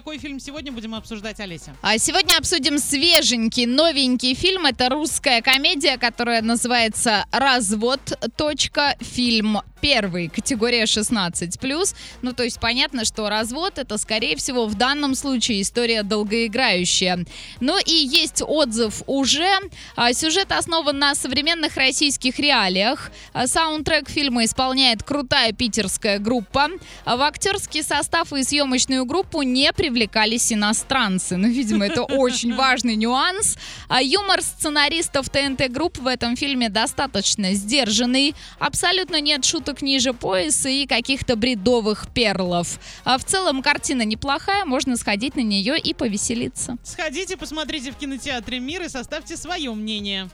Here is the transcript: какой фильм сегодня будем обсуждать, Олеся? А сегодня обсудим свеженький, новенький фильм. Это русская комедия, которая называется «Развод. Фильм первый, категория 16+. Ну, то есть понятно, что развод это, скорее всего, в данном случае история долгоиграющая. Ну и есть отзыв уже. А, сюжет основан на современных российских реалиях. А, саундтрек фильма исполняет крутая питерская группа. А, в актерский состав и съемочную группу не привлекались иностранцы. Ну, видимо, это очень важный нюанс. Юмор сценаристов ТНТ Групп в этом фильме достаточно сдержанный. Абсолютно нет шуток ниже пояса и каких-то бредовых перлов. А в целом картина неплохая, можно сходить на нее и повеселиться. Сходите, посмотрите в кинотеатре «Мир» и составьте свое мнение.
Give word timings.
какой 0.00 0.16
фильм 0.16 0.40
сегодня 0.40 0.72
будем 0.72 0.94
обсуждать, 0.94 1.40
Олеся? 1.40 1.76
А 1.82 1.98
сегодня 1.98 2.38
обсудим 2.38 2.78
свеженький, 2.78 3.66
новенький 3.66 4.32
фильм. 4.32 4.64
Это 4.64 4.88
русская 4.88 5.42
комедия, 5.42 5.98
которая 5.98 6.40
называется 6.40 7.26
«Развод. 7.30 8.00
Фильм 9.00 9.60
первый, 9.80 10.28
категория 10.28 10.84
16+. 10.84 11.94
Ну, 12.22 12.32
то 12.32 12.44
есть 12.44 12.60
понятно, 12.60 13.04
что 13.04 13.28
развод 13.28 13.78
это, 13.78 13.98
скорее 13.98 14.36
всего, 14.36 14.66
в 14.66 14.74
данном 14.74 15.14
случае 15.14 15.62
история 15.62 16.02
долгоиграющая. 16.02 17.24
Ну 17.60 17.78
и 17.78 17.92
есть 17.92 18.42
отзыв 18.46 19.02
уже. 19.06 19.50
А, 19.96 20.12
сюжет 20.12 20.52
основан 20.52 20.98
на 20.98 21.14
современных 21.14 21.76
российских 21.76 22.38
реалиях. 22.38 23.10
А, 23.32 23.46
саундтрек 23.46 24.08
фильма 24.08 24.44
исполняет 24.44 25.02
крутая 25.02 25.52
питерская 25.52 26.18
группа. 26.18 26.68
А, 27.04 27.16
в 27.16 27.22
актерский 27.22 27.82
состав 27.82 28.32
и 28.32 28.42
съемочную 28.42 29.04
группу 29.04 29.42
не 29.42 29.72
привлекались 29.90 30.52
иностранцы. 30.52 31.36
Ну, 31.36 31.48
видимо, 31.48 31.84
это 31.84 32.02
очень 32.04 32.54
важный 32.54 32.94
нюанс. 32.94 33.56
Юмор 34.00 34.40
сценаристов 34.42 35.28
ТНТ 35.28 35.68
Групп 35.70 35.98
в 35.98 36.06
этом 36.06 36.36
фильме 36.36 36.68
достаточно 36.68 37.54
сдержанный. 37.54 38.34
Абсолютно 38.58 39.20
нет 39.20 39.44
шуток 39.44 39.82
ниже 39.82 40.12
пояса 40.12 40.68
и 40.68 40.86
каких-то 40.86 41.34
бредовых 41.34 42.06
перлов. 42.14 42.78
А 43.04 43.18
в 43.18 43.24
целом 43.24 43.62
картина 43.62 44.02
неплохая, 44.02 44.64
можно 44.64 44.96
сходить 44.96 45.34
на 45.34 45.40
нее 45.40 45.78
и 45.78 45.92
повеселиться. 45.92 46.76
Сходите, 46.84 47.36
посмотрите 47.36 47.90
в 47.90 47.96
кинотеатре 47.96 48.60
«Мир» 48.60 48.82
и 48.82 48.88
составьте 48.88 49.36
свое 49.36 49.72
мнение. 49.72 50.28